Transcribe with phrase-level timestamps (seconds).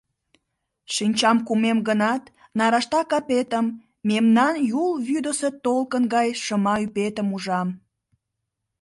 [0.95, 2.23] Шинчам кумем гынат,
[2.57, 3.65] нарашта капетым,
[4.09, 7.69] мемнан Юл вӱдысӧ толкын гай шыма ӱпетым ужам.